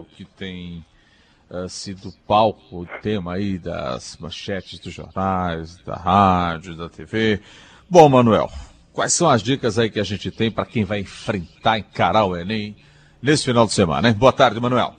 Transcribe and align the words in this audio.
o 0.00 0.04
que 0.04 0.24
tem 0.24 0.84
uh, 1.50 1.68
sido 1.68 2.12
palco, 2.26 2.86
tema 3.02 3.34
aí 3.34 3.58
das 3.58 4.16
manchetes 4.18 4.78
dos 4.78 4.92
jornais, 4.92 5.78
da 5.84 5.94
rádio, 5.94 6.76
da 6.76 6.88
TV. 6.88 7.40
Bom, 7.88 8.08
Manuel, 8.08 8.48
quais 8.92 9.12
são 9.12 9.28
as 9.28 9.42
dicas 9.42 9.78
aí 9.78 9.90
que 9.90 10.00
a 10.00 10.04
gente 10.04 10.30
tem 10.30 10.50
para 10.50 10.66
quem 10.66 10.84
vai 10.84 11.00
enfrentar, 11.00 11.78
encarar 11.78 12.24
o 12.24 12.36
Enem 12.36 12.76
nesse 13.22 13.44
final 13.44 13.66
de 13.66 13.72
semana, 13.72 14.08
hein? 14.08 14.14
Boa 14.14 14.32
tarde, 14.32 14.60
Manuel. 14.60 14.94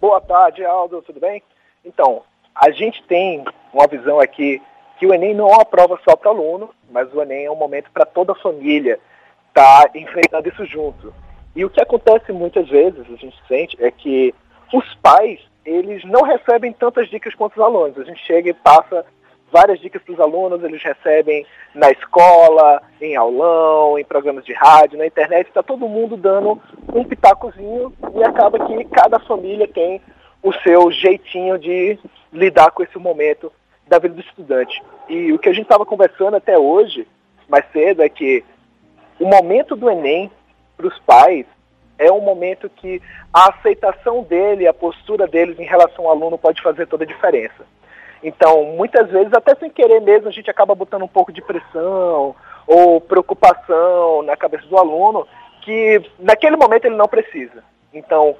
Boa 0.00 0.20
tarde, 0.20 0.64
Aldo, 0.64 1.02
tudo 1.02 1.20
bem? 1.20 1.42
Então, 1.84 2.22
a 2.54 2.70
gente 2.70 3.02
tem 3.04 3.44
uma 3.72 3.86
visão 3.86 4.20
aqui 4.20 4.60
que 4.98 5.06
o 5.06 5.14
Enem 5.14 5.34
não 5.34 5.48
é 5.48 5.54
uma 5.54 5.64
prova 5.64 5.98
só 6.08 6.14
para 6.16 6.30
aluno, 6.30 6.70
mas 6.90 7.12
o 7.12 7.22
Enem 7.22 7.46
é 7.46 7.50
um 7.50 7.56
momento 7.56 7.90
para 7.90 8.04
toda 8.04 8.32
a 8.32 8.36
família 8.36 8.98
estar 9.48 9.88
tá 9.88 9.98
enfrentando 9.98 10.48
isso 10.48 10.64
junto. 10.66 11.12
E 11.54 11.64
o 11.64 11.70
que 11.70 11.80
acontece 11.80 12.32
muitas 12.32 12.68
vezes, 12.68 13.00
a 13.00 13.16
gente 13.16 13.36
sente, 13.48 13.76
é 13.82 13.90
que 13.90 14.34
os 14.72 14.94
pais, 14.96 15.40
eles 15.64 16.04
não 16.04 16.22
recebem 16.22 16.72
tantas 16.72 17.08
dicas 17.08 17.34
quanto 17.34 17.56
os 17.56 17.62
alunos. 17.62 17.98
A 17.98 18.04
gente 18.04 18.24
chega 18.24 18.50
e 18.50 18.54
passa 18.54 19.04
várias 19.50 19.80
dicas 19.80 20.00
para 20.02 20.14
os 20.14 20.20
alunos, 20.20 20.62
eles 20.62 20.82
recebem 20.82 21.44
na 21.74 21.90
escola, 21.90 22.80
em 23.00 23.16
aulão, 23.16 23.98
em 23.98 24.04
programas 24.04 24.44
de 24.44 24.52
rádio, 24.52 24.98
na 24.98 25.06
internet, 25.06 25.48
está 25.48 25.62
todo 25.62 25.88
mundo 25.88 26.16
dando 26.16 26.60
um 26.94 27.04
pitacozinho 27.04 27.92
e 28.14 28.22
acaba 28.22 28.64
que 28.66 28.84
cada 28.84 29.18
família 29.18 29.66
tem 29.66 30.00
o 30.42 30.52
seu 30.52 30.90
jeitinho 30.90 31.58
de 31.58 31.98
lidar 32.32 32.70
com 32.70 32.82
esse 32.82 32.98
momento 32.98 33.52
da 33.88 33.98
vida 33.98 34.14
do 34.14 34.20
estudante. 34.20 34.80
E 35.08 35.32
o 35.32 35.38
que 35.38 35.48
a 35.48 35.52
gente 35.52 35.64
estava 35.64 35.84
conversando 35.84 36.36
até 36.36 36.56
hoje, 36.56 37.06
mais 37.48 37.64
cedo, 37.72 38.02
é 38.02 38.08
que 38.08 38.44
o 39.18 39.26
momento 39.26 39.74
do 39.74 39.90
Enem 39.90 40.30
para 40.80 40.88
os 40.88 40.98
pais 41.00 41.44
é 41.98 42.10
um 42.10 42.20
momento 42.20 42.70
que 42.70 43.02
a 43.32 43.50
aceitação 43.50 44.22
dele, 44.22 44.66
a 44.66 44.72
postura 44.72 45.26
deles 45.26 45.58
em 45.58 45.64
relação 45.64 46.06
ao 46.06 46.12
aluno 46.12 46.38
pode 46.38 46.62
fazer 46.62 46.86
toda 46.86 47.04
a 47.04 47.06
diferença. 47.06 47.66
Então, 48.22 48.64
muitas 48.64 49.10
vezes, 49.10 49.32
até 49.34 49.54
sem 49.54 49.68
querer 49.68 50.00
mesmo, 50.00 50.28
a 50.28 50.32
gente 50.32 50.50
acaba 50.50 50.74
botando 50.74 51.02
um 51.02 51.08
pouco 51.08 51.30
de 51.30 51.42
pressão 51.42 52.34
ou 52.66 53.00
preocupação 53.00 54.22
na 54.22 54.36
cabeça 54.36 54.66
do 54.66 54.78
aluno 54.78 55.26
que 55.62 56.02
naquele 56.18 56.56
momento 56.56 56.86
ele 56.86 56.96
não 56.96 57.06
precisa. 57.06 57.62
Então, 57.92 58.34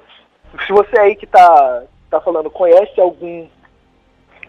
se 0.65 0.73
você 0.73 0.99
aí 0.99 1.15
que 1.15 1.25
está 1.25 1.83
tá 2.09 2.19
falando 2.19 2.49
conhece 2.49 2.99
algum 2.99 3.47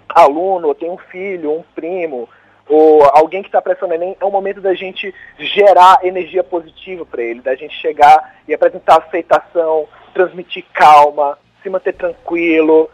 aluno, 0.09 0.69
ou 0.69 0.75
tem 0.75 0.91
um 0.91 0.99
filho, 0.99 1.53
um 1.53 1.65
primo, 1.75 2.29
ou 2.69 3.05
alguém 3.13 3.43
que 3.43 3.49
está 3.49 3.61
prestando 3.61 3.95
Enem, 3.95 4.17
é 4.21 4.25
o 4.25 4.31
momento 4.31 4.61
da 4.61 4.75
gente 4.75 5.15
gerar 5.39 6.01
energia 6.03 6.45
positiva 6.45 7.05
para 7.05 7.23
ele, 7.23 7.41
da 7.41 7.55
gente 7.55 7.75
chegar 7.81 8.37
e 8.47 8.55
apresentar 8.55 8.99
aceitação, 8.99 9.89
transmitir 10.15 10.65
calma, 10.73 11.39
se 11.63 11.69
manter 11.69 11.95
tranquilo, 11.95 12.89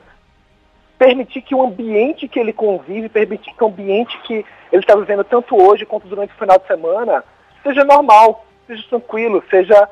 permitir 0.98 1.42
que 1.42 1.54
o 1.54 1.62
ambiente 1.62 2.26
que 2.26 2.40
ele 2.40 2.52
convive, 2.52 3.08
permitir 3.08 3.54
que 3.54 3.62
o 3.62 3.68
ambiente 3.68 4.18
que 4.22 4.44
ele 4.72 4.82
está 4.82 4.96
vivendo 4.96 5.24
tanto 5.24 5.56
hoje 5.56 5.86
quanto 5.86 6.08
durante 6.08 6.34
o 6.34 6.38
final 6.38 6.58
de 6.58 6.66
semana 6.66 7.24
seja 7.62 7.84
normal, 7.84 8.44
seja 8.66 8.82
tranquilo, 8.88 9.42
seja 9.48 9.88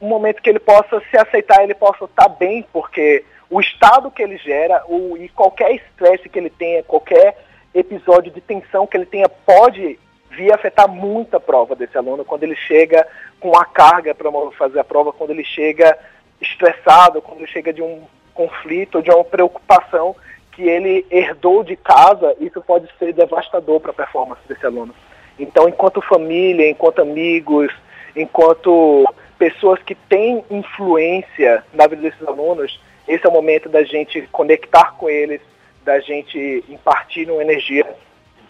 um 0.00 0.08
momento 0.08 0.40
que 0.40 0.48
ele 0.48 0.58
possa 0.58 1.02
se 1.10 1.16
aceitar, 1.16 1.62
ele 1.62 1.74
possa 1.74 2.04
estar 2.04 2.28
bem, 2.28 2.64
porque 2.72 3.24
o 3.50 3.60
estado 3.60 4.10
que 4.10 4.22
ele 4.22 4.36
gera 4.38 4.82
o, 4.86 5.16
e 5.16 5.28
qualquer 5.28 5.72
estresse 5.72 6.28
que 6.28 6.38
ele 6.38 6.50
tenha, 6.50 6.82
qualquer 6.82 7.36
episódio 7.74 8.32
de 8.32 8.40
tensão 8.40 8.86
que 8.86 8.96
ele 8.96 9.06
tenha, 9.06 9.28
pode 9.28 9.98
vir 10.30 10.52
afetar 10.52 10.88
muito 10.88 11.36
a 11.36 11.40
prova 11.40 11.74
desse 11.74 11.96
aluno 11.96 12.24
quando 12.24 12.42
ele 12.44 12.56
chega 12.56 13.06
com 13.40 13.56
a 13.56 13.64
carga 13.64 14.14
para 14.14 14.30
fazer 14.52 14.78
a 14.78 14.84
prova, 14.84 15.12
quando 15.12 15.30
ele 15.30 15.44
chega 15.44 15.98
estressado, 16.40 17.20
quando 17.20 17.38
ele 17.38 17.48
chega 17.48 17.72
de 17.72 17.82
um 17.82 18.02
conflito, 18.34 19.02
de 19.02 19.10
uma 19.10 19.24
preocupação 19.24 20.14
que 20.52 20.62
ele 20.62 21.06
herdou 21.10 21.62
de 21.62 21.76
casa, 21.76 22.36
isso 22.40 22.60
pode 22.60 22.88
ser 22.98 23.12
devastador 23.12 23.80
para 23.80 23.90
a 23.90 23.94
performance 23.94 24.40
desse 24.48 24.64
aluno. 24.64 24.94
Então, 25.38 25.68
enquanto 25.68 26.00
família, 26.02 26.68
enquanto 26.68 27.00
amigos, 27.00 27.72
enquanto 28.14 29.04
pessoas 29.38 29.80
que 29.82 29.94
têm 29.94 30.44
influência 30.50 31.64
na 31.72 31.86
vida 31.86 32.02
desses 32.02 32.26
alunos, 32.26 32.80
esse 33.06 33.24
é 33.24 33.28
o 33.28 33.32
momento 33.32 33.68
da 33.68 33.84
gente 33.84 34.22
conectar 34.32 34.96
com 34.96 35.08
eles, 35.08 35.40
da 35.88 36.00
gente 36.00 36.62
impartir 36.68 37.30
uma 37.30 37.40
energia 37.40 37.82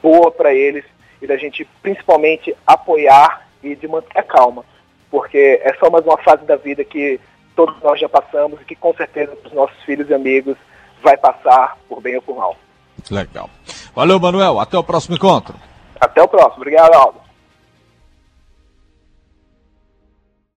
boa 0.03 0.29
para 0.29 0.53
eles 0.53 0.85
e 1.23 1.27
da 1.27 1.37
gente 1.37 1.65
principalmente 1.81 2.53
apoiar 2.67 3.47
e 3.63 3.77
de 3.77 3.87
manter 3.87 4.19
a 4.19 4.25
calma, 4.25 4.65
porque 5.09 5.61
é 5.63 5.73
só 5.75 5.89
mais 5.89 6.05
uma 6.05 6.19
fase 6.19 6.45
da 6.47 6.57
vida 6.57 6.85
que 6.85 7.21
todos 7.55 7.81
nós 7.81 8.01
já 8.01 8.09
passamos 8.09 8.61
e 8.61 8.65
que 8.65 8.75
com 8.75 8.93
certeza 8.93 9.39
os 9.45 9.53
nossos 9.53 9.81
filhos 9.85 10.11
e 10.11 10.15
amigos 10.15 10.57
vai 11.01 11.17
passar 11.17 11.79
por 11.89 12.01
bem 12.01 12.17
ou 12.17 12.23
por 12.23 12.37
mal. 12.37 12.57
Legal. 13.09 13.49
Valeu, 13.95 14.19
Manuel. 14.19 14.59
Até 14.59 14.77
o 14.77 14.83
próximo 14.83 15.15
encontro. 15.15 15.55
Até 16.01 16.21
o 16.21 16.27
próximo. 16.27 16.57
Obrigado, 16.57 16.93
Aldo. 16.93 17.21